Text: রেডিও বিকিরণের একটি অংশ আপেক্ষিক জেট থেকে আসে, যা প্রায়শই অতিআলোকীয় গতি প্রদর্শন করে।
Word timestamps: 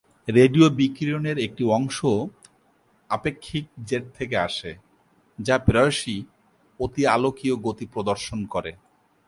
রেডিও 0.27 0.67
বিকিরণের 0.69 1.37
একটি 1.39 1.63
অংশ 1.77 1.97
আপেক্ষিক 3.09 3.65
জেট 3.85 4.03
থেকে 4.17 4.35
আসে, 4.37 4.71
যা 5.39 5.55
প্রায়শই 5.59 6.19
অতিআলোকীয় 6.79 7.55
গতি 7.55 7.85
প্রদর্শন 7.85 8.39
করে। 8.45 8.71